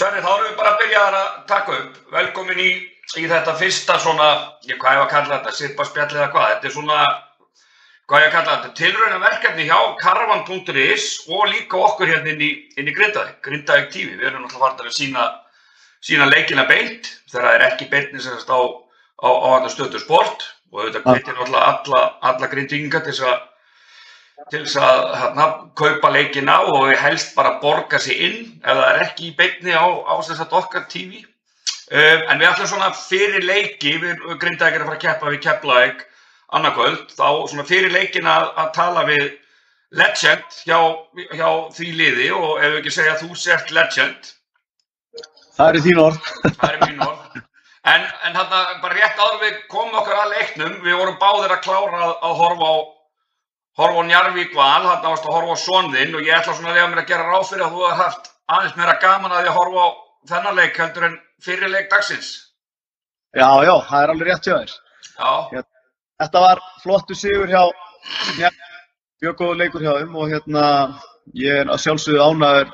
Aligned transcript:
Sverri, 0.00 0.22
þá 0.24 0.30
erum 0.32 0.46
við 0.46 0.52
bara 0.56 0.70
að 0.70 0.78
byrja 0.80 1.00
að 1.06 1.16
taka 1.50 1.72
upp. 1.76 1.96
Velkomin 2.14 2.60
í, 2.62 2.68
í 3.20 3.24
þetta 3.28 3.52
fyrsta 3.60 3.98
svona, 4.00 4.28
ég, 4.64 4.78
hvað 4.80 4.94
ég 4.94 5.00
var 5.02 5.02
að 5.02 5.10
kalla 5.10 5.34
þetta, 5.34 5.52
sirpa 5.58 5.84
spjallið 5.84 6.20
eða 6.22 6.28
hvað, 6.32 6.46
þetta 6.54 6.68
er 6.70 6.72
svona, 6.76 7.00
hvað 8.08 8.24
ég 8.24 8.30
að 8.30 8.32
kalla 8.36 8.54
þetta, 8.54 8.70
tilröðina 8.78 9.18
verkefni 9.26 9.66
hjá 9.68 9.76
caravan.is 10.00 11.10
og 11.28 11.44
líka 11.52 11.82
okkur 11.90 12.08
hérna 12.14 12.32
inn 12.32 12.46
í, 12.46 12.50
inn 12.80 12.88
í 12.88 12.96
Grindavík, 12.96 13.36
Grindavík 13.44 13.92
TV. 13.92 14.14
Við 14.14 14.30
erum 14.30 14.46
náttúrulega 14.46 14.72
farin 14.78 14.88
að 14.88 14.96
sína, 15.02 15.26
sína 16.08 16.30
leikina 16.32 16.64
beint 16.70 17.12
þegar 17.28 17.44
það 17.50 17.58
er 17.58 17.66
ekki 17.68 17.90
beintni 17.92 18.24
sem 18.24 18.40
þetta 18.40 18.56
á, 18.56 18.62
á, 19.20 19.28
á, 19.36 19.48
á 19.60 19.68
stöðu 19.68 20.00
sport 20.00 20.48
og 20.72 20.80
auðvitað 20.80 21.10
hveitir 21.10 21.36
náttúrulega 21.36 21.74
alla, 21.74 22.04
alla 22.32 22.48
grindinga 22.54 23.04
til 23.04 23.12
þess 23.12 23.28
að 23.34 23.49
til 24.50 24.62
þess 24.64 24.78
að 24.80 25.00
hérna, 25.20 25.46
kaupa 25.78 26.10
leikina 26.14 26.60
og 26.70 26.92
helst 26.98 27.34
bara 27.36 27.58
borga 27.62 28.00
sér 28.02 28.22
inn 28.26 28.38
ef 28.62 28.78
það 28.78 28.86
er 28.86 29.02
ekki 29.04 29.28
í 29.28 29.34
beitni 29.36 29.74
á, 29.76 29.86
á 29.86 30.14
sagt, 30.24 30.54
okkar 30.56 30.86
TV. 30.90 31.20
Um, 31.90 32.24
en 32.30 32.38
við 32.38 32.48
ætlum 32.48 32.70
svona 32.70 32.90
fyrir 32.94 33.44
leiki, 33.44 33.96
við 33.98 34.24
grindaði 34.40 34.70
ekki 34.70 34.80
að 34.80 34.86
fara 34.86 34.96
að 34.96 35.04
keppa 35.04 35.32
við 35.34 35.40
Keflavík 35.46 36.04
annarkvöld, 36.56 37.14
þá 37.14 37.28
svona 37.50 37.66
fyrir 37.66 37.94
leikin 37.94 38.28
að, 38.30 38.50
að 38.62 38.72
tala 38.76 39.06
við 39.08 39.24
legend 39.98 40.58
hjá, 40.64 40.78
hjá 41.34 41.48
því 41.74 41.88
liði 41.98 42.28
og 42.34 42.60
ef 42.62 42.68
við 42.68 42.78
ekki 42.80 42.94
segja 42.94 43.16
að 43.16 43.24
þú 43.24 43.38
sért 43.38 43.74
legend. 43.74 44.30
Það 45.58 45.72
er 45.72 45.84
þín 45.86 46.02
orð. 46.04 46.30
Það 46.46 46.70
er 46.70 46.80
mín 46.86 47.04
orð. 47.04 47.42
En, 47.90 48.06
en 48.28 48.36
hérna 48.36 48.62
bara 48.82 48.94
rétt 48.94 49.18
áður 49.18 49.42
við 49.42 49.60
komum 49.72 49.98
okkar 49.98 50.22
að 50.22 50.34
leiknum, 50.36 50.74
við 50.84 50.98
vorum 51.00 51.18
báðir 51.20 51.54
að 51.56 51.62
klára 51.64 52.02
að, 52.06 52.16
að 52.28 52.34
horfa 52.44 52.70
á 52.70 52.76
horfa 53.80 54.04
á 54.04 54.08
Njarvík 54.10 54.54
val, 54.56 54.84
þarna 54.86 55.10
varst 55.10 55.26
að 55.26 55.34
horfa 55.36 55.56
á 55.56 55.64
sonðinn 55.64 56.14
og 56.16 56.26
ég 56.26 56.36
ætla 56.36 56.54
svona 56.54 56.70
að 56.72 56.78
lega 56.78 56.90
mér 56.92 57.02
að 57.02 57.10
gera 57.10 57.26
ráð 57.30 57.48
fyrir 57.50 57.66
að 57.66 57.74
þú 57.74 57.82
hefði 57.86 58.02
haft 58.02 58.30
aðeins 58.50 58.78
meira 58.78 58.96
gaman 59.02 59.34
að 59.34 59.42
því 59.42 59.50
að 59.50 59.58
horfa 59.58 59.84
á 59.84 59.88
þennan 60.30 60.58
leik 60.60 60.80
heldur 60.82 61.06
en 61.08 61.18
fyrir 61.44 61.72
leik 61.72 61.90
dagsins. 61.90 62.30
Já, 63.36 63.48
já, 63.64 63.74
það 63.88 64.02
er 64.02 64.12
alveg 64.14 64.28
rétt 64.28 64.48
hjá 64.48 64.56
þér. 64.56 64.74
Já. 65.20 65.62
Þetta 66.20 66.44
var 66.44 66.60
flottu 66.82 67.16
sigur 67.16 67.48
hjá 67.48 67.62
mjög 69.20 69.36
góðu 69.38 69.56
leikur 69.60 69.84
hjá 69.84 69.92
þeim 70.00 70.16
og 70.16 70.30
hérna 70.32 70.64
ég 71.38 71.62
er 71.62 71.70
að 71.70 71.82
sjálfsögðu 71.84 72.24
ánæður 72.24 72.70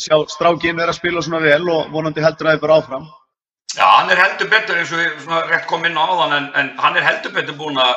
sjá 0.00 0.16
strákinn 0.32 0.78
vera 0.80 0.94
að 0.94 0.98
spila 0.98 1.22
svona 1.22 1.42
vel 1.44 1.64
og 1.70 1.90
vonandi 1.94 2.24
heldur 2.24 2.48
að 2.48 2.52
það 2.52 2.58
er 2.58 2.62
bara 2.64 2.78
áfram. 2.80 3.08
Já, 3.76 3.86
hann 3.86 4.10
er 4.10 4.18
heldur 4.18 4.50
betur 4.50 4.78
eins 4.80 4.92
og 4.94 5.02
við 5.02 5.50
rétt 5.52 5.68
kom 5.70 5.84
inn 5.86 5.98
á 5.98 6.06
þann 6.08 6.36
en, 6.38 6.48
en 6.58 6.70
hann 6.80 6.96
er 6.98 7.06
heldur 7.06 7.34
betur 7.36 7.58
búin 7.58 7.78
að 7.78 7.92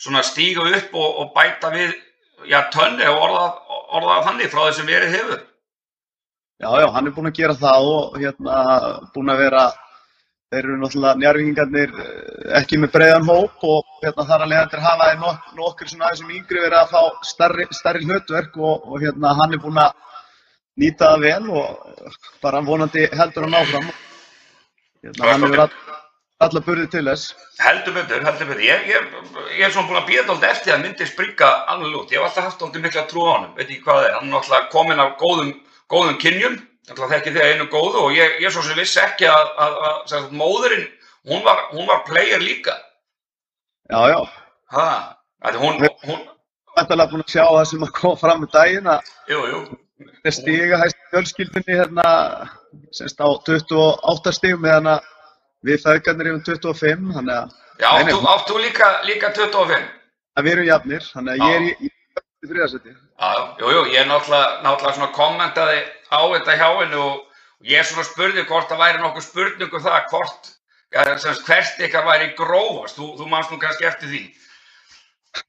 svona 0.00 0.22
stíga 0.24 0.64
upp 0.64 0.96
og, 0.96 1.20
og 1.20 1.34
bæta 1.36 1.70
við 1.74 1.92
já, 2.48 2.62
tönni 2.72 3.06
og 3.10 3.20
orðað, 3.26 3.60
orðað 3.98 4.26
þannig 4.28 4.52
frá 4.52 4.62
þessum 4.64 4.88
verið 4.88 5.14
hefur. 5.18 5.46
Já, 6.60 6.68
já, 6.82 6.88
hann 6.94 7.08
er 7.08 7.14
búinn 7.16 7.30
að 7.30 7.38
gera 7.38 7.56
það 7.56 7.86
og 7.90 8.18
hérna 8.20 8.56
búinn 9.14 9.32
að 9.32 9.42
vera, 9.44 9.62
þeir 10.52 10.60
eru 10.60 10.76
náttúrulega 10.80 11.20
njárvíkingarnir 11.22 11.94
ekki 12.58 12.80
með 12.82 12.92
breiðan 12.96 13.28
hóp 13.30 13.64
og 13.64 13.94
hérna 14.04 14.26
þar 14.28 14.44
að 14.44 14.52
leiðandir 14.52 14.84
hafa 14.84 15.08
þeir 15.08 15.22
nok 15.22 15.54
nokkur 15.60 15.92
svona 15.92 16.08
aðeins 16.08 16.22
sem 16.24 16.34
yngri 16.36 16.64
verið 16.64 16.78
að 16.82 16.92
fá 16.92 17.24
starri, 17.30 17.66
starri 17.76 18.04
hlutverk 18.04 18.60
og, 18.60 18.84
og 18.90 19.04
hérna 19.04 19.32
hann 19.40 19.56
er 19.56 19.62
búinn 19.62 19.80
að 19.80 19.96
nýta 20.80 21.14
það 21.14 21.24
vel 21.26 21.56
og 21.60 22.12
bara 22.44 22.62
vonandi 22.64 23.08
heldur 23.08 23.48
hann 23.48 23.58
áfram. 23.60 23.90
Hérna, 25.00 25.32
hann 25.32 25.48
er 25.48 25.56
allar 26.44 26.64
burði 26.64 26.86
til 26.92 27.04
þess. 27.08 27.34
Heldur 27.60 27.94
betur, 27.96 28.22
heldur 28.24 28.48
betur. 28.48 28.62
Ég, 28.64 28.86
ég, 28.88 29.10
ég 29.58 29.66
er 29.66 29.74
svona 29.74 29.90
búinn 29.90 30.00
að 30.00 30.08
býða 30.08 30.24
alltaf 30.24 30.48
eftir 30.54 30.74
að 30.74 30.82
myndi 30.86 31.08
springa 31.08 31.50
alveg 31.72 31.98
út. 32.00 32.14
Ég 32.14 32.20
hef 32.20 32.28
alltaf 32.30 32.48
haft 32.48 32.64
alltaf 32.64 32.84
mikla 32.86 33.04
trú 33.10 33.26
á 33.28 33.32
hann, 33.34 33.46
veit 33.58 33.66
ekki 33.66 33.82
hvað 33.84 34.00
það 34.00 34.08
er. 34.08 34.14
Hann 34.16 34.30
er 34.30 34.34
náttúrulega 34.34 34.70
komin 34.72 35.04
af 35.04 35.12
góðum, 35.20 35.52
góðum 35.92 36.18
kynjum, 36.22 36.56
alltaf 36.88 37.12
þekki 37.12 37.34
þegar 37.36 37.52
einu 37.54 37.68
góðu 37.74 38.06
og 38.06 38.16
ég, 38.16 38.38
ég 38.44 38.54
svo 38.54 38.64
sem 38.64 38.80
vissi 38.80 39.02
ekki 39.04 39.28
að, 39.28 39.52
að, 39.66 39.78
að, 39.90 40.16
að 40.20 40.34
móðurinn, 40.40 40.88
hún 41.28 41.44
var, 41.44 41.62
hún 41.74 41.90
var 41.90 42.02
player 42.08 42.40
líka. 42.44 42.78
Já, 43.90 44.00
já. 44.14 44.20
Er 45.50 45.60
hún, 45.60 45.84
hún... 46.06 46.26
Ég 46.70 46.86
ætla 46.86 47.04
að 47.04 47.12
búin 47.12 47.26
að 47.26 47.32
sjá 47.34 47.44
það 47.44 47.64
sem 47.68 47.84
að 47.84 47.94
koma 47.98 48.16
fram 48.16 48.44
í 48.46 48.50
daginn 48.54 48.88
að 48.88 49.08
jú, 49.28 49.40
jú. 49.50 49.62
stiga 50.32 50.78
hægt 50.80 51.00
fjölskyldunni 51.10 51.76
hérna, 51.76 52.04
semst 52.96 53.20
á 53.20 53.28
28 53.28 54.32
stigum 54.38 54.62
meðan 54.64 54.94
að 54.94 55.08
Við 55.66 55.80
feðgarnir 55.84 56.30
erum 56.30 56.44
25, 56.46 57.08
þannig 57.16 57.34
að... 57.36 57.56
Já, 57.80 57.88
áttu, 57.90 58.20
áttu 58.32 58.60
líka, 58.60 58.90
líka 59.08 59.32
25? 59.36 59.88
Það 60.36 60.46
við 60.46 60.54
erum 60.54 60.68
jafnir, 60.68 61.08
þannig 61.14 61.32
að 61.34 61.50
ég 61.50 61.56
er 61.56 61.66
í, 61.66 61.72
í, 61.88 61.90
í 62.20 62.50
þriðarsæti. 62.50 62.94
Já, 62.94 63.32
jú, 63.60 63.72
jú, 63.74 63.82
ég 63.92 63.98
er 64.02 64.08
náttúrulega, 64.08 64.52
náttúrulega 64.64 64.96
svona 64.96 65.12
kommentaði 65.16 65.82
á 66.08 66.20
þetta 66.34 66.56
hjá 66.60 66.68
hennu 66.80 67.02
og, 67.04 67.18
ég 67.68 67.84
svona 67.84 68.06
spurði 68.08 68.44
hvort 68.48 68.70
það 68.70 68.82
væri 68.84 69.02
nokkuð 69.02 69.26
spurningu 69.26 69.76
um 69.76 69.84
það, 69.84 69.98
hvort, 70.12 70.52
ja, 70.94 71.04
semst, 71.20 71.44
hvert 71.48 71.82
ykkar 71.86 72.06
væri 72.08 72.30
grófast, 72.38 72.96
þú, 72.96 73.10
þú 73.18 73.28
mannst 73.28 73.52
nú 73.52 73.60
kannski 73.60 73.88
eftir 73.88 74.12
því. 74.12 74.22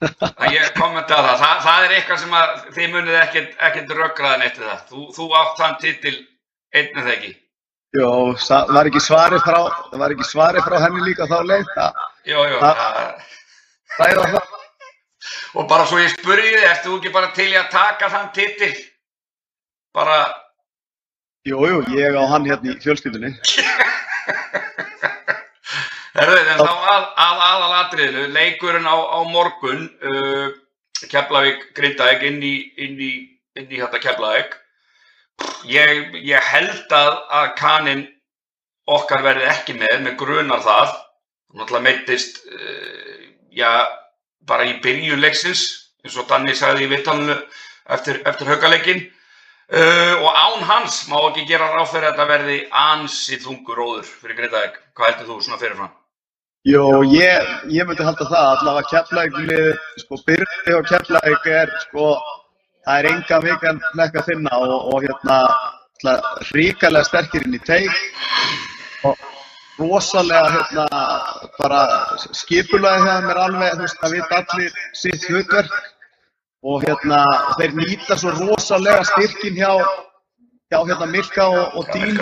Það 0.01 0.57
ég 0.57 0.73
kommentaði 0.75 1.29
það, 1.29 1.39
það, 1.41 1.61
það 1.65 1.85
er 1.85 1.95
eitthvað 1.95 2.19
sem 2.21 2.35
að 2.37 2.51
þið 2.75 2.91
munið 2.95 3.21
ekkert, 3.21 3.95
rökkraðan 4.01 4.43
eftir 4.45 4.67
það. 4.67 4.83
Þú, 4.91 5.05
þú 5.15 5.29
átt 5.39 5.55
þann 5.61 5.79
titil 5.81 6.17
einnið 6.75 6.99
þegar 6.99 7.15
ekki. 7.15 7.31
Jó, 7.91 8.31
var 8.71 8.87
ekki 8.87 9.01
svarið 9.03 9.41
frá, 9.43 9.57
var 9.99 10.13
ekki 10.13 10.23
svarið 10.29 10.63
frá 10.63 10.77
henni 10.79 11.01
líka 11.03 11.25
þá 11.27 11.41
leið? 11.43 11.71
Jú, 12.29 12.39
jú. 12.47 12.59
Það 13.97 14.05
er 14.05 14.19
það. 14.21 14.37
Og 15.59 15.67
bara 15.67 15.83
svo 15.89 15.99
ég 15.99 16.13
spurði 16.13 16.53
þið, 16.53 16.67
ertu 16.69 16.87
þú 16.87 16.99
ekki 17.01 17.11
bara 17.17 17.33
til 17.35 17.49
í 17.51 17.57
að 17.59 17.67
taka 17.73 18.07
þann 18.13 18.29
titil? 18.37 18.71
Bara... 19.91 20.21
Jú, 21.43 21.59
jú, 21.67 21.81
ég 21.97 22.15
á 22.15 22.23
hann 22.31 22.47
hérna 22.47 22.71
í 22.71 22.79
fjölskyldunni. 22.79 23.33
Herðu, 26.15 26.39
en 26.39 26.59
þá 26.61 26.71
að, 26.71 27.03
að 27.25 27.43
aðalatriðinu, 27.49 28.23
leikurinn 28.37 28.87
á, 28.87 28.95
á 28.95 29.19
morgun, 29.27 29.83
uh, 30.07 30.47
Keflavík, 31.11 31.71
Grindavík, 31.75 32.23
inn 32.29 32.39
í, 32.45 32.55
inn 32.79 32.95
í, 32.95 33.11
inn 33.59 33.67
í 33.67 33.83
þetta 33.83 33.99
Keflavík. 34.03 34.55
Ég, 35.69 36.17
ég 36.25 36.49
held 36.51 36.93
að, 36.95 37.13
að 37.37 37.47
kaninn 37.59 38.03
okkar 38.89 39.23
verði 39.25 39.47
ekki 39.51 39.77
með, 39.77 39.95
með 40.07 40.17
grunar 40.19 40.63
það. 40.65 40.97
Náttúrulega 41.51 41.85
meittist, 41.85 42.41
uh, 42.47 43.23
já, 43.53 43.69
bara 44.47 44.67
í 44.67 44.77
byrjun 44.83 45.21
leiksins, 45.21 45.65
eins 46.03 46.17
og 46.17 46.29
Danni 46.29 46.55
sagði 46.57 46.87
í 46.87 46.91
vittalinu 46.91 47.35
eftir, 47.91 48.21
eftir 48.25 48.49
högaleikinn. 48.51 49.03
Uh, 49.71 50.17
og 50.19 50.29
án 50.35 50.65
hans 50.67 51.05
má 51.07 51.17
ekki 51.29 51.45
gera 51.47 51.69
ráð 51.71 51.93
fyrir 51.93 52.09
að 52.09 52.17
þetta 52.17 52.29
verði 52.33 52.59
ansi 52.75 53.39
þungur 53.39 53.79
róður 53.79 54.07
fyrir 54.09 54.39
Grindavík. 54.41 54.79
Hvað 54.97 55.11
heldur 55.11 55.29
þú 55.29 55.37
svona 55.45 55.61
fyrirfram? 55.61 55.93
Jó, 56.67 56.83
ég, 57.09 57.47
ég 57.73 57.87
myndi 57.89 58.05
halda 58.05 58.27
það, 58.29 58.47
allavega 58.51 58.89
Keflavík, 58.91 59.79
sko, 60.03 60.19
byrði 60.27 60.75
og 60.77 60.89
Keflavík 60.91 61.47
er, 61.49 61.71
sko, 61.87 62.11
það 62.85 62.99
er 62.99 63.09
enga 63.11 63.39
vikan 63.45 63.81
hlekka 63.93 64.21
að 64.21 64.29
finna 64.31 64.57
og, 64.57 64.73
og 64.93 65.05
hérna, 65.05 65.37
ríkalega 66.55 67.07
sterkir 67.07 67.45
inn 67.45 67.57
í 67.57 67.61
teik 67.65 67.93
og 69.05 69.17
rosalega, 69.79 70.49
hérna, 70.55 70.85
bara 71.57 71.81
skipulaði 72.37 73.05
það 73.07 73.27
mér 73.27 73.41
alveg, 73.45 73.75
þú 73.75 73.85
veist, 73.85 74.03
að 74.05 74.15
vita 74.17 74.39
allir 74.41 74.79
sitt 74.97 75.27
hlutverk 75.29 75.77
og 76.61 76.85
hérna, 76.85 77.21
þeir 77.57 77.77
nýta 77.79 78.17
svo 78.17 78.33
rosalega 78.37 79.05
styrkin 79.13 79.57
hjá, 79.57 79.71
hjá 80.69 80.79
hérna 80.81 81.09
Milka 81.09 81.47
og, 81.49 81.79
og 81.79 81.89
Dín. 81.93 82.19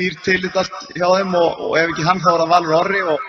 Býr 0.00 0.16
til 0.24 0.38
þetta 0.46 0.62
allt 0.62 0.94
hjá 0.96 1.08
þeim 1.18 1.36
og, 1.36 1.60
og 1.66 1.76
ef 1.76 1.92
ekki 1.92 2.06
hann 2.06 2.22
þá 2.24 2.30
er 2.32 2.42
það 2.42 2.52
Valur 2.54 2.76
Orri 2.78 3.02
og, 3.04 3.28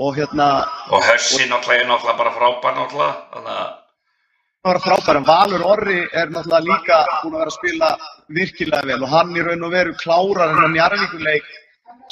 og 0.00 0.16
hérna 0.16 0.46
og 0.88 1.04
Hössi 1.04 1.44
náttúrulega 1.50 1.84
er 1.84 1.90
náttúrulega 1.90 2.20
bara 2.22 2.32
frábær 2.38 2.78
náttúrulega 2.78 3.16
þannig 3.34 3.58
að 3.58 3.79
það 4.60 4.74
var 4.74 4.80
frábær 4.84 5.16
en 5.16 5.24
Valur 5.24 5.62
Orri 5.64 6.00
er 6.12 6.28
náttúrulega 6.28 6.66
líka 6.66 6.96
búin 7.22 7.34
að 7.34 7.40
vera 7.40 7.50
að 7.50 7.54
spila 7.54 7.88
virkilega 8.36 8.88
vel 8.90 9.04
og 9.06 9.12
hann 9.14 9.30
í 9.32 9.44
raun 9.46 9.64
og 9.64 9.72
veru 9.72 9.94
klárar 10.02 10.52
hennar 10.52 10.74
Njarvíkuleik 10.74 11.46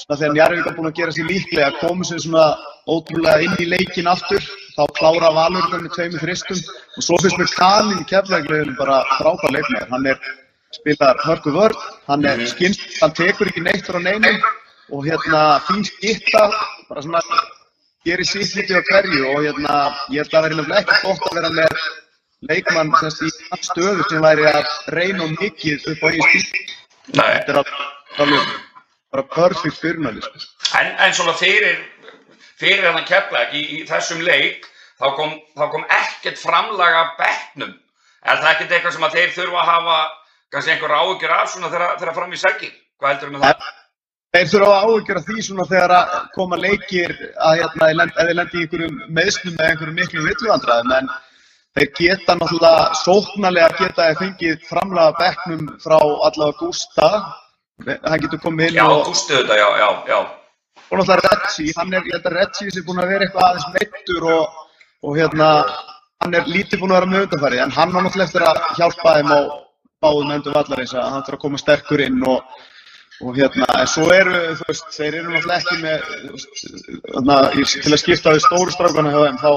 svona 0.01 0.17
þegar 0.21 0.35
Njarvík 0.39 0.71
er 0.71 0.77
búin 0.79 0.89
að 0.89 0.97
gera 0.97 1.17
sér 1.17 1.29
líklega 1.29 1.69
komið 1.83 2.09
sér 2.09 2.23
svona 2.25 2.47
ótrúlega 2.89 3.45
inn 3.45 3.61
í 3.61 3.69
leikin 3.69 4.09
aftur 4.09 4.49
þá 4.79 4.83
klára 4.97 5.31
Valur 5.37 5.67
þetta 5.67 5.83
með 5.83 5.95
tveimur 5.99 6.25
þristum 6.25 6.65
og 6.97 7.07
svo 7.09 7.21
finnst 7.21 7.43
mér 7.43 7.53
Kanin 7.59 8.01
í 8.01 8.09
keflægleginu 8.15 8.79
bara 8.81 9.03
frábær 9.19 9.55
leikmaður. 9.59 9.93
Hann 9.93 10.09
er 10.15 10.33
spilar 10.79 11.23
hörku 11.27 11.53
vörð, 11.53 11.85
hann 12.09 12.25
er 12.29 12.41
skynst, 12.49 12.89
hann 13.03 13.13
tekur 13.17 13.53
ekki 13.53 13.67
neitt 13.67 13.85
frá 13.85 14.01
neinum 14.01 14.41
og 14.89 15.05
hérna 15.05 15.61
fín 15.69 15.85
skitta, 15.85 16.49
bara 16.89 17.05
svona 17.05 17.21
gerir 18.09 18.25
sitt 18.25 18.57
lítið 18.57 18.81
á 18.81 18.83
hverju 18.89 19.25
og 19.35 19.41
hérna 19.45 19.79
ég 20.15 20.23
held 20.23 20.29
að 20.29 20.35
það 20.35 20.45
verði 20.47 20.61
nefnilega 20.61 20.85
ekki 20.85 21.01
gott 21.05 21.27
að 21.29 21.41
vera 21.41 21.57
með 21.59 21.89
leikmann 22.47 22.93
semst 23.01 23.25
í 23.25 23.31
stöðu 23.67 24.07
sem 24.09 24.23
væri 24.23 24.47
að 24.51 24.69
reyna 24.95 25.27
og 25.27 25.35
mikið 25.41 25.89
upp 25.93 26.05
á 26.05 26.09
einu 26.13 26.43
stíl. 26.45 26.75
Þetta 27.09 27.55
er 27.55 27.61
alveg 28.23 28.51
bara 29.13 29.25
perfect 29.33 29.81
fyrirnæli. 29.81 30.23
Sko. 30.23 30.55
En, 30.79 30.93
en 31.05 31.15
svona 31.17 31.35
fyrir, 31.39 31.81
fyrir 32.61 32.85
hann 32.87 33.01
að 33.01 33.09
kepla 33.09 33.47
ekki 33.47 33.63
í, 33.63 33.81
í 33.81 33.89
þessum 33.89 34.23
leik, 34.27 34.69
þá 35.01 35.09
kom, 35.17 35.35
þá 35.57 35.65
kom 35.75 35.87
ekkert 35.99 36.41
framlag 36.43 37.01
af 37.01 37.17
bekknum. 37.21 37.75
Er 38.29 38.41
það 38.43 38.53
ekkert 38.53 38.77
eitthvað 38.77 38.97
sem 38.97 39.09
að 39.09 39.19
þeir 39.19 39.35
þurfa 39.39 39.63
að 39.63 39.71
hafa 39.73 39.99
kannski 40.53 40.75
einhver 40.75 40.97
áhugjur 40.99 41.35
af 41.35 41.51
svona 41.53 41.73
þegar, 41.73 41.99
þegar 42.01 42.17
fram 42.21 42.33
í 42.33 42.41
sækir. 42.41 42.73
Hvað 42.99 43.15
heldur 43.15 43.35
með 43.35 43.47
það? 43.47 43.69
Þeir 44.37 44.51
þurfa 44.53 44.73
að 44.75 44.85
áhugjur 44.85 45.19
af 45.19 45.29
því 45.29 45.45
svona 45.47 45.67
þegar 45.71 45.95
að 45.97 46.17
koma 46.35 46.59
leikir 46.61 47.15
að 47.17 47.63
hérna, 47.63 47.89
ef 47.89 48.19
þeir 48.19 48.37
lendi 48.37 48.59
í 48.59 48.65
einhverjum 48.67 48.99
meðslum 49.17 49.57
eða 49.57 49.71
einhverjum 49.73 49.99
miklu 50.03 50.25
villuvandræðum 50.27 50.95
en 50.99 51.11
þeir 51.77 51.91
geta 51.99 52.35
náttúrulega 52.39 52.95
sóknarlega 53.03 53.77
geta 53.83 54.07
þeir 54.09 54.19
fengið 54.23 54.65
framlega 54.71 55.13
bekknum 55.21 55.67
frá 55.85 55.99
allavega 56.01 56.59
Gústa 56.63 57.11
hann 57.87 58.23
getur 58.25 58.41
komið 58.43 58.71
inn 58.73 58.79
Já, 58.81 58.87
og, 58.91 59.05
Gústi 59.11 59.37
þetta, 59.37 59.59
já, 59.61 59.69
já, 59.83 59.89
já. 60.13 60.19
og 60.89 60.99
náttúrulega 60.99 61.29
Retsi, 61.29 61.69
hann 61.77 61.93
er, 61.95 62.09
ég 62.09 62.17
held 62.17 62.27
að 62.33 62.37
Retsi 62.41 62.71
sem 62.73 62.81
er 62.83 62.87
búinn 62.89 63.03
að 63.05 63.13
vera 63.13 63.29
eitthvað 63.29 63.47
aðeins 63.51 63.69
meittur 63.77 64.29
og, 64.33 64.65
og 65.07 65.19
hérna, 65.21 65.51
hann 66.25 66.35
er 66.41 66.49
lítið 66.51 66.81
búinn 66.83 66.95
að 66.97 67.01
vera 67.03 67.13
með 67.13 67.27
undanfæri 67.29 67.63
en 67.67 67.77
hann 67.79 67.95
á 67.95 67.99
náttúrulega 68.01 68.27
eftir 68.31 68.47
að 68.49 68.63
hjálpa 68.81 69.15
þeim 69.21 69.31
á 69.37 69.41
báðum 70.03 70.35
endum 70.35 70.55
vallarins 70.59 70.95
að 70.95 71.09
hann 71.13 71.25
þarf 71.27 71.39
að 71.39 71.43
koma 71.45 71.59
sterkur 71.63 72.03
inn 72.05 72.19
og, 72.27 72.59
og 73.23 73.39
hérna, 73.39 73.67
en 73.83 73.89
svo 73.91 74.05
eru, 74.15 74.35
þú 74.61 74.67
veist, 74.73 74.91
þeir 74.97 75.17
eru 75.21 75.33
náttúrulega 75.33 75.63
ekki 75.63 75.79
með, 75.83 75.99
í- 77.59 77.83
til 77.83 77.93
að 77.95 78.03
skipta 78.03 78.35
við 78.37 78.45
stóru 78.47 78.75
strákana 78.75 79.11
hjá 79.15 79.23
þeim, 79.27 79.39
þá, 79.43 79.51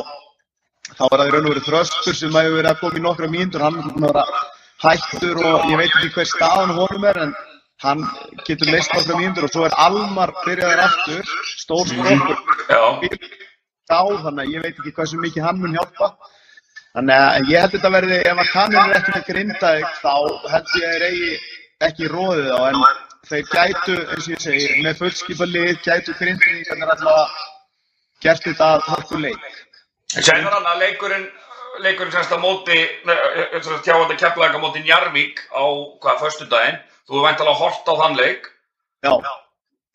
þá 0.97 1.05
er 1.07 1.17
það 1.17 1.27
í 1.27 1.31
raun 1.35 1.45
og 1.45 1.53
veru 1.53 1.63
þröstur 1.67 2.17
sem 2.17 2.35
hefur 2.35 2.57
verið 2.57 2.71
að 2.71 2.81
koma 2.81 2.99
í 2.99 3.05
nokkra 3.05 3.29
mínútur, 3.31 3.63
hann 3.65 3.79
er 3.79 3.87
búinn 3.87 4.09
að 4.09 4.13
vera 4.17 4.25
hættur 4.81 5.41
og 5.45 5.69
ég 5.71 5.79
veit 5.81 5.95
ekki 5.95 6.11
hver 6.15 6.29
staðan 6.31 6.75
honum 6.77 7.07
er, 7.11 7.21
en 7.25 7.33
hann 7.85 8.03
getur 8.47 8.71
leist 8.71 8.93
nokkra 8.95 9.19
mínútur 9.19 9.47
og 9.47 9.53
svo 9.53 9.67
er 9.67 9.77
Almar 9.85 10.33
byrjaður 10.43 10.83
aftur, 10.87 11.31
stór 11.53 11.87
strókur, 11.91 12.37
Já, 12.71 12.83
á, 13.91 14.01
þannig 14.25 14.43
að 14.43 14.53
ég 14.55 14.65
veit 14.65 14.77
ekki 14.79 14.95
hversu 14.97 15.21
mikið 15.21 15.47
hann 15.47 15.61
mun 15.61 15.77
hjálpa. 15.77 16.11
Þannig 16.91 17.23
að 17.23 17.51
ég 17.51 17.63
held 17.63 17.73
þetta 17.75 17.91
verði, 17.93 18.17
ef 18.27 18.41
að 18.43 18.51
kannin 18.51 18.81
er 18.81 18.97
ekki 18.97 19.13
með 19.15 19.27
grindaðið, 19.29 19.93
þá 20.01 20.15
held 20.53 20.73
ég 20.81 20.89
að 20.91 21.05
eigi 21.07 21.31
ekki 21.87 22.09
róðið 22.11 22.49
á, 22.51 22.59
en 22.67 22.81
þeir 23.29 23.45
gætu, 23.53 23.95
eins 24.11 24.27
og 24.27 24.33
ég 24.33 24.43
segi, 24.43 24.67
með 24.83 24.99
fullskipa 24.99 25.47
lið, 25.47 25.73
gætu 25.85 26.15
grindingarnir 26.19 26.93
allavega 26.95 27.49
gert 28.21 28.43
þetta 28.45 28.73
að 28.75 28.85
segður 30.11 30.55
hann 30.57 30.69
að 30.71 30.81
leikurinn, 30.85 31.27
leikurinn 31.85 32.15
semst 32.15 32.33
að 32.35 32.43
móti, 32.43 32.79
semst 33.07 33.71
að 33.71 34.15
keflaðið 34.19 34.57
á 34.59 34.63
móti 34.63 34.83
Njarvík 34.85 35.43
á, 35.55 35.63
hvað, 36.03 36.23
föstudaginn. 36.25 36.81
Þú 37.07 37.19
er 37.19 37.27
væntalega 37.27 37.55
að 37.55 37.61
horta 37.63 37.95
á 37.95 37.99
þann 38.01 38.19
leik. 38.19 38.49
Já, 39.01 39.13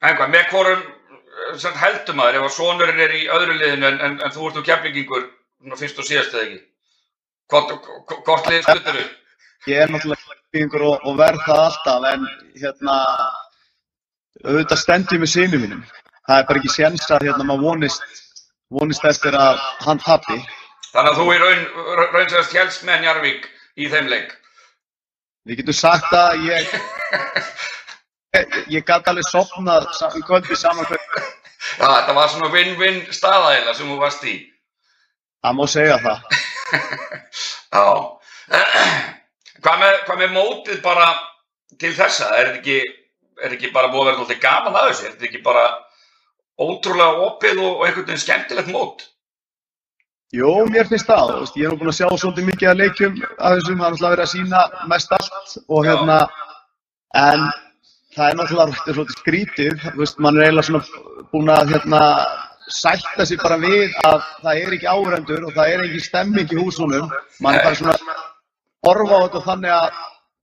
En 0.05 0.17
hvað, 0.19 0.33
með 0.33 0.49
hvorum 0.53 0.83
sem 1.61 1.77
heldur 1.81 2.17
maður 2.17 2.41
ef 2.41 2.47
að 2.47 2.57
sonurinn 2.57 3.01
er 3.01 3.15
í 3.17 3.23
öðru 3.33 3.55
liðinu 3.57 3.87
en, 3.89 4.01
en, 4.05 4.17
en 4.25 4.33
þú 4.35 4.49
ert 4.49 4.59
úr 4.61 4.67
keflingingur 4.67 5.23
svona 5.25 5.79
fyrst 5.81 6.01
og 6.03 6.09
síðast 6.09 6.35
eða 6.35 6.45
ekki? 6.47 6.59
Hvort, 7.53 7.89
hvort 8.27 8.51
lið 8.51 8.67
stuttur 8.67 8.99
upp? 9.01 9.15
ég 9.67 9.83
er 9.83 9.91
náttúrulega 9.91 10.61
yngur 10.61 10.85
og, 10.87 11.07
og 11.09 11.19
verð 11.19 11.43
það 11.47 11.63
alltaf, 11.65 12.07
en 12.13 12.27
hérna, 12.61 12.97
auðvitað 14.45 14.83
stendur 14.83 15.19
ég 15.19 15.25
með 15.25 15.33
sinu 15.33 15.61
mínum. 15.63 15.83
Það 16.27 16.41
er 16.41 16.49
bara 16.49 16.63
ekki 16.63 16.75
séns 16.75 17.11
að 17.11 17.27
hérna 17.29 17.47
maður 17.49 17.67
vonist, 17.71 18.07
vonist 18.75 19.05
eftir 19.07 19.37
að 19.39 19.61
hann 19.87 20.01
tappi. 20.03 20.39
Þannig 20.93 21.13
að 21.13 21.21
þú 21.21 21.27
í 21.35 21.39
raun, 21.43 21.65
raun 22.15 22.29
segast 22.33 22.57
helst 22.57 22.85
með 22.89 23.05
Njarvík 23.05 23.49
í 23.77 23.89
þeim 23.93 24.09
leik. 24.11 24.33
Við 25.47 25.61
getum 25.61 25.77
sagt 25.79 26.13
að 26.17 26.47
ég, 26.49 26.71
ég, 28.37 28.57
ég 28.79 28.87
gæti 28.89 29.13
alveg 29.13 29.29
sopnað 29.29 29.87
um 30.11 30.25
kvöldi 30.27 30.59
saman 30.59 30.89
hvernig, 30.89 31.33
Já, 31.77 31.87
þetta 31.87 32.15
var 32.17 32.29
svona 32.31 32.51
win-win 32.55 33.01
staðæla 33.15 33.75
sem 33.75 33.89
þú 33.91 33.97
varst 34.01 34.25
í. 34.27 34.37
það 35.45 35.57
má 35.59 35.65
segja 35.71 35.97
það. 36.03 36.19
Já. 37.77 37.87
Hvað 39.67 39.81
með, 39.81 39.95
hvað 40.07 40.19
með 40.21 40.35
mótið 40.37 40.77
bara 40.85 41.07
til 41.81 41.91
þessa? 41.97 42.29
Er 42.39 42.53
þetta 42.53 42.59
ekki, 42.61 42.77
ekki 43.49 43.71
bara 43.75 43.89
búið 43.91 44.03
að 44.03 44.07
vera 44.11 44.19
náttúrulega 44.21 44.43
gaman 44.45 44.77
að 44.79 44.89
þessu? 44.91 45.07
Er 45.07 45.15
þetta 45.17 45.27
ekki 45.27 45.41
bara 45.43 45.65
ótrúlega 46.61 47.27
opið 47.27 47.61
og, 47.61 47.73
og 47.77 47.85
einhvern 47.87 48.09
veginn 48.09 48.25
skemmtilegt 48.25 48.73
mót? 48.73 49.07
Jú, 50.35 50.49
mér 50.73 50.89
finnst 50.91 51.07
það, 51.07 51.37
veist, 51.41 51.59
ég 51.61 51.69
er 51.69 51.73
nú 51.73 51.79
búinn 51.81 51.93
að 51.93 52.01
sjá 52.01 52.09
svolítið 52.19 52.49
mikið 52.49 52.71
að 52.71 52.81
leikjum 52.81 53.21
af 53.37 53.53
þessum, 53.55 53.79
það 53.79 53.87
er 53.87 53.93
náttúrulega 53.93 54.15
verið 54.15 54.25
að 54.25 54.33
sína 54.33 54.63
mest 54.91 55.15
allt 55.17 55.55
og 55.69 55.87
hérna, 55.87 56.17
en 57.21 57.45
það 58.17 58.27
er 58.27 58.39
náttúrulega 58.41 58.97
svolítið 58.97 59.21
skrítið, 59.21 59.87
veist, 60.01 60.19
mann 60.19 60.41
er 60.41 60.49
eiginlega 60.49 60.67
svona 60.67 61.23
búinn 61.31 61.53
að 61.55 61.73
hérna 61.75 62.03
sætta 62.75 63.27
sig 63.29 63.39
bara 63.39 63.61
við 63.63 63.95
að 64.03 64.19
það 64.43 64.63
er 64.65 64.75
ekki 64.75 64.91
áhrendur 64.91 65.47
og 65.47 65.55
það 65.55 65.73
er 65.77 65.85
ekki 65.87 66.03
stemming 66.09 66.51
í 66.57 66.59
húsunum, 66.59 67.07
mann 67.39 67.61
er 67.61 67.69
bara 67.69 67.79
svona 67.79 67.95
að 67.95 68.25
horfa 68.89 69.21
á 69.21 69.25
þetta 69.29 69.45
þannig 69.47 69.77
að 69.77 69.87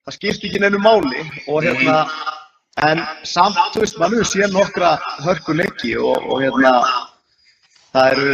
það 0.03 0.17
skiptir 0.17 0.49
ekki 0.49 0.63
neinu 0.63 0.79
máli 0.83 1.25
og 1.47 1.67
hérna, 1.67 1.97
en 2.81 3.01
samt, 3.23 3.57
þú 3.73 3.83
veist, 3.83 3.97
mann 4.01 4.15
hefur 4.15 4.25
séð 4.29 4.53
nokkra 4.55 4.95
hörku 5.25 5.53
leiki 5.53 5.93
og, 6.01 6.25
og 6.31 6.41
hérna, 6.41 6.71
það 7.93 8.15
eru 8.15 8.33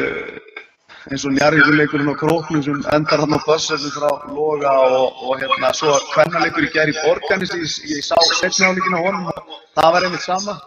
eins 1.10 1.26
og 1.26 1.34
njarvíkuleikurinn 1.36 2.12
og 2.14 2.18
króknum 2.22 2.64
sem 2.64 2.80
endar 2.96 3.24
hann 3.24 3.36
á 3.36 3.40
bussarnu 3.46 3.92
frá 3.96 4.10
Loga 4.32 4.72
og, 4.88 5.22
og 5.28 5.42
hérna 5.42 5.74
svo 5.76 5.96
kvennaleikur 6.14 6.68
í 6.68 6.72
gerð 6.74 6.96
í 6.96 7.04
Borganis 7.04 7.54
ég, 7.56 7.68
ég 7.98 8.06
sá 8.06 8.16
setni 8.40 8.68
áleikin 8.68 8.98
á 9.00 9.02
honum 9.08 9.30
og 9.32 9.54
það 9.76 9.94
var 9.96 10.08
einmitt 10.08 10.26
sama 10.26 10.58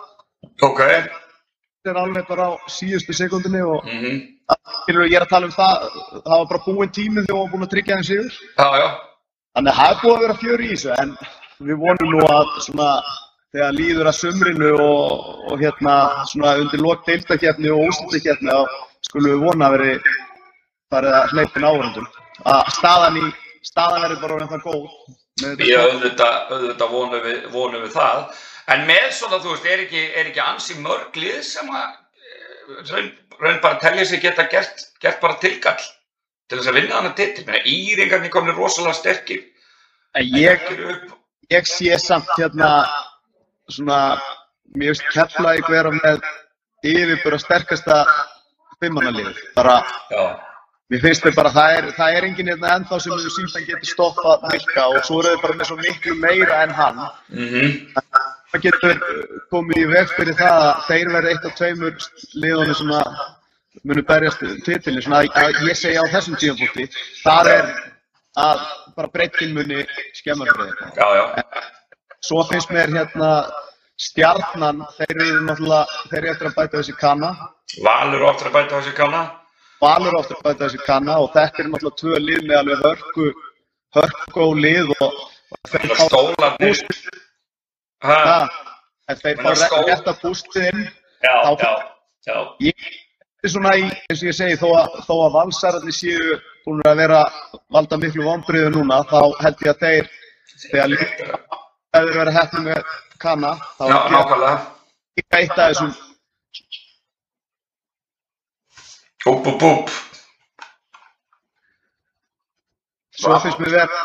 Ok. 0.63 0.81
þetta 0.83 1.93
er 1.93 2.01
alveg 2.03 2.27
bara 2.29 2.49
á 2.49 2.53
síðustu 2.69 3.17
sekundinni 3.17 3.63
og 3.65 3.89
Mm 3.89 4.21
skilur, 4.83 5.07
ég 5.07 5.15
er 5.17 5.25
að 5.25 5.31
tala 5.31 5.47
um 5.49 5.53
það 5.55 5.85
það 6.27 6.33
var 6.33 6.49
bara 6.51 6.63
búinn 6.67 6.91
tíminn 6.93 7.25
þegar 7.25 7.37
við 7.37 7.39
varum 7.39 7.53
búin 7.53 7.65
að 7.67 7.71
tryggja 7.73 7.97
þeim 7.97 8.07
sigur 8.09 8.33
Já, 8.59 8.69
já. 8.83 8.89
þannig 9.57 9.71
að 9.73 9.79
það 9.79 9.93
er 9.93 10.01
búið 10.03 10.15
að 10.17 10.23
vera 10.25 10.37
fjör 10.43 10.63
í 10.65 10.69
þessu 10.73 10.91
en 10.99 11.13
við 11.69 11.79
vonum 11.85 12.11
nú 12.13 12.25
að 12.27 12.51
svona 12.67 12.89
þegar 13.53 13.77
líður 13.77 14.11
að 14.11 14.19
sumrinu 14.19 14.73
og, 14.81 15.33
og 15.53 15.63
hérna 15.63 15.97
svona 16.31 16.57
undir 16.63 16.83
lok 16.83 17.07
deildakefni 17.09 17.73
og 17.73 17.89
úslutakefni 17.91 18.53
þá 18.53 18.77
skulum 19.09 19.35
við 19.35 19.47
vona 19.47 19.69
að 19.69 19.79
veri 19.79 19.97
farið 20.93 21.19
að 21.19 21.35
hleypin 21.35 21.69
áhörndum 21.69 22.09
að 22.53 22.71
staðan 22.79 23.19
í 23.21 23.27
staðan 23.63 24.07
verður 24.07 24.23
bara 24.25 24.39
orðin 24.39 24.53
það 24.55 24.65
góð 24.69 25.19
Ég 25.41 25.79
auðvitað, 25.81 26.35
auðvitað 26.53 26.91
vonum, 26.93 27.23
við, 27.25 27.37
vonum 27.55 27.85
við 27.87 27.95
það. 27.95 28.41
En 28.73 28.83
með 28.89 29.07
svona, 29.17 29.39
þú 29.41 29.55
veist, 29.55 29.69
er 29.73 29.85
ekki, 29.87 30.03
er 30.13 30.29
ekki 30.29 30.43
ansi 30.45 30.77
mörg 30.85 31.17
lið 31.19 31.39
sem 31.47 31.71
að 31.73 31.87
eh, 31.89 32.83
raun, 32.91 33.09
raun 33.41 33.63
bara 33.65 33.81
telja 33.81 34.05
sig 34.11 34.21
geta 34.23 34.45
gert, 34.53 34.85
gert 35.03 35.23
bara 35.25 35.39
tilkall 35.43 35.81
til 35.81 36.59
þess 36.59 36.69
að 36.69 36.79
vinna 36.79 36.99
þannig 36.99 37.17
titil. 37.23 37.47
Meina, 37.49 37.63
Íringarnir 37.73 38.35
komni 38.35 38.55
rosalega 38.55 38.99
sterkir. 38.99 39.41
En 40.21 40.37
ég, 40.37 40.69
ég 41.51 41.73
sé 41.73 41.97
samt 41.99 42.29
hérna 42.37 42.71
svona 43.71 43.99
mér 44.75 44.95
finnst 44.95 45.11
Keflavík 45.13 45.69
vera 45.71 45.93
með 45.95 46.23
yfirbúra 46.83 47.39
sterkasta 47.39 48.05
fimmannalið 48.83 49.37
bara 49.55 49.83
Já. 50.11 50.25
Mér 50.93 51.01
finnst 51.01 51.25
þau 51.25 51.33
bara, 51.33 51.51
það 51.55 51.75
er, 51.79 51.87
það 51.97 52.15
er 52.17 52.25
enginn 52.27 52.49
hérna 52.53 52.73
ennþá 52.77 52.97
sem 53.01 53.13
hefur 53.15 53.33
sínt 53.33 53.55
að 53.57 53.69
geta 53.71 53.89
stoppað 53.89 54.43
Milka 54.51 54.83
og 54.93 55.07
svo 55.07 55.23
eru 55.23 55.31
þau 55.33 55.45
bara 55.47 55.55
með 55.57 55.69
svo 55.71 55.77
miklu 55.79 56.17
meira 56.21 56.59
en 56.67 56.75
hann. 56.77 56.99
Mm 57.33 57.79
Það 58.53 58.65
getur 58.67 58.99
komið 59.49 59.79
í 59.81 59.85
veg 59.89 60.11
fyrir 60.13 60.35
það 60.37 60.59
að 60.63 60.81
þeir 60.89 61.11
verði 61.15 61.31
eitt 61.31 61.47
af 61.49 61.55
tveimur 61.57 61.95
liðunum 62.43 62.77
sem 62.77 62.91
að 62.99 63.23
munu 63.89 64.03
berjast 64.11 64.43
titilin, 64.67 65.01
svona 65.07 65.23
að 65.25 65.63
ég 65.71 65.79
segja 65.81 66.03
á 66.05 66.13
þessum 66.13 66.37
tímapunkti. 66.37 66.85
Það 67.23 67.49
er 67.55 67.71
að 68.43 68.67
bara 68.99 69.13
breytin 69.15 69.57
muni 69.57 69.87
skemmar 70.19 70.53
fyrir 70.53 70.77
þeir. 70.83 71.73
Svo 72.23 72.43
finnst 72.51 72.71
mér 72.71 72.91
hérna 72.95 73.31
stjarnan, 73.99 74.83
þeir 74.97 75.23
eru 75.27 75.41
náttúrulega, 75.47 76.03
þeir 76.11 76.19
eru 76.23 76.33
eftir 76.33 76.49
að 76.51 76.57
bæta 76.59 76.79
þessi 76.81 76.95
kanna. 77.01 77.31
Valur 77.87 78.27
oftar 78.31 78.51
að 78.51 78.57
bæta 78.59 78.79
þessi 78.81 78.95
kanna. 78.99 79.23
Valur 79.83 80.15
áttur 80.21 80.39
að 80.39 80.45
bæta 80.47 80.67
þessi 80.69 80.81
kanna 80.87 81.17
og 81.19 81.33
þetta 81.35 81.63
er 81.65 81.71
náttúrulega 81.73 81.99
tvö 82.01 82.19
lið 82.23 82.45
með 82.49 82.59
alveg 82.61 82.83
hörku, 82.87 83.29
hörku 83.99 84.45
og 84.45 84.61
lið 84.63 84.93
og, 84.95 85.17
og 85.57 85.71
þeir 85.73 85.95
fá 85.99 86.05
stólarnir. 86.07 86.83
en 89.11 89.23
þeir 89.23 89.41
fá 89.43 89.81
rétt 89.89 90.11
að 90.13 90.21
bústið 90.23 90.69
inn. 90.71 90.85
já, 91.27 91.35
þá- 91.43 91.65
já, 91.67 91.73
já. 92.29 92.37
Ég 92.69 92.87
er 93.43 93.51
svona 93.51 93.75
í, 93.75 93.89
eins 93.91 94.23
og 94.23 94.29
ég 94.31 94.37
segi, 94.39 94.61
þó 94.63 94.69
að, 94.79 94.97
þó 95.09 95.15
að 95.27 95.35
valsararnir 95.41 95.97
séu 95.99 96.39
búin 96.65 96.83
að 96.87 96.97
vera 97.03 97.25
valda 97.75 97.99
miklu 97.99 98.23
vonbriðu 98.31 98.71
núna, 98.77 99.03
þá 99.11 99.19
held 99.43 99.67
ég 99.67 99.73
að 99.75 99.83
þeir, 99.83 100.11
þegar 100.71 100.93
líka 100.95 101.43
hefur 101.93 102.15
verið 102.19 102.37
hefnum 102.39 102.65
með 102.69 102.95
kanna, 103.23 103.53
þá 103.79 103.85
Já, 103.91 103.99
nákvæmlega. 104.15 104.55
líka 105.19 105.39
eitt 105.43 105.59
af 105.59 105.69
þessum 105.73 105.93
Úp, 109.31 109.47
úp, 109.47 109.63
úp. 109.63 109.91
Svo 113.15 113.37
finnst 113.39 113.61
mér 113.63 113.71
vera 113.77 114.01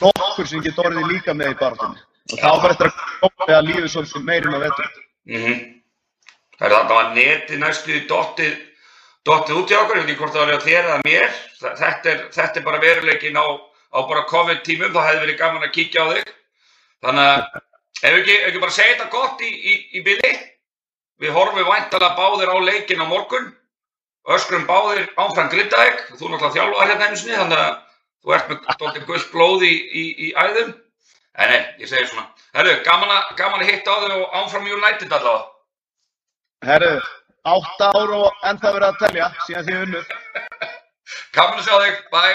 nokkur 0.00 0.46
sem 0.46 0.62
getur 0.62 0.86
orðið 0.86 1.08
líka 1.10 1.34
með 1.34 1.54
í 1.54 1.58
barðinni. 1.58 2.02
Og 2.30 2.38
þá 2.38 2.50
fyrir 2.62 2.76
þetta 2.78 2.86
að 2.86 3.32
koma 3.34 3.56
að 3.56 3.66
lífið 3.66 3.88
svolítið 3.94 4.26
meirinn 4.28 4.54
á 4.54 4.60
vetur. 4.62 4.90
Mm 5.30 5.58
Það 6.60 6.66
er 6.68 6.74
þetta 6.76 6.94
var 7.00 7.06
netið 7.16 7.58
næstu 7.64 7.98
dottið, 8.10 8.54
dottið 9.24 9.58
út 9.62 9.70
í 9.72 9.76
okkur, 9.80 9.96
ég 9.96 10.02
veit 10.04 10.10
ekki 10.12 10.20
hvort 10.20 10.34
það 10.36 10.42
var 10.44 10.50
hjá 10.52 10.64
þér 10.68 10.88
eða 10.90 10.98
mér. 11.08 11.30
Þa- 11.60 11.74
Þetta 11.80 12.10
er, 12.12 12.18
þetta 12.36 12.60
er 12.60 12.64
bara 12.66 12.80
veruleikin 12.84 13.38
á, 13.40 13.46
á 13.96 13.98
bara 14.10 14.24
COVID-tímum, 14.28 14.92
það 14.92 15.06
hefði 15.08 15.22
verið 15.24 15.38
gaman 15.40 15.64
að 15.66 15.72
kíkja 15.78 16.04
á 16.04 16.06
þig. 16.12 16.34
Þannig 17.04 17.28
að 17.30 17.60
ef 18.00 18.16
ekki, 18.18 18.34
ef 18.36 18.48
ekki 18.50 18.62
bara 18.64 18.76
segja 18.76 18.96
þetta 18.96 19.10
gott 19.14 19.44
í, 19.44 19.50
í, 19.50 19.74
í 19.98 20.02
bili, 20.06 20.32
við 21.20 21.32
horfum 21.36 21.68
væntalega 21.68 22.16
báðir 22.18 22.52
á 22.52 22.56
leikin 22.64 23.02
á 23.04 23.06
morgun, 23.08 23.48
öskrum 24.36 24.66
báðir 24.68 25.06
áfram 25.20 25.48
Grindavík, 25.52 26.02
þú 26.18 26.28
náttúrulega 26.32 26.52
þjálfaði 26.56 26.90
hérna 26.92 27.08
einu 27.08 27.20
sinni, 27.20 27.38
þannig 27.40 27.62
að 27.64 27.72
þú 28.20 28.34
ert 28.36 28.50
með 28.52 28.68
doldið 28.82 29.06
gullt 29.08 29.30
blóð 29.32 29.64
í, 29.64 29.72
í, 29.72 30.04
í 30.28 30.32
æðum. 30.36 30.74
En 31.40 31.52
nei, 31.54 31.60
ég 31.80 31.88
segi 31.88 32.08
svona. 32.10 32.26
Herru, 32.56 32.74
gaman, 32.84 33.12
að- 33.14 33.32
gaman 33.38 33.62
að 33.64 33.70
hitta 33.70 33.94
á 33.96 34.02
þig 34.02 34.14
og 34.18 34.36
áfram 34.42 34.66
United 34.68 35.12
allavega. 35.14 35.46
Herru, 36.68 36.94
átta 37.48 37.90
ár 37.96 38.14
og 38.18 38.44
ennþá 38.50 38.72
verið 38.76 38.88
að 38.90 38.98
telja 39.04 39.28
síðan 39.46 39.68
því 39.68 39.76
unnuð. 39.84 40.10
Gaman 41.36 41.60
að 41.62 41.64
sjá 41.68 41.76
þig, 41.84 42.00
bye. 42.12 42.34